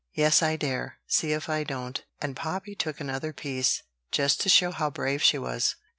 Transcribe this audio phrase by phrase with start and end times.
[0.15, 0.97] "Yes, I dare.
[1.05, 5.37] See if I don't." And Poppy took another piece, just to show how brave she
[5.37, 5.75] was.